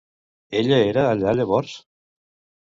Ella 0.61 0.79
era 0.85 1.03
allà 1.09 1.35
llavors? 1.41 1.77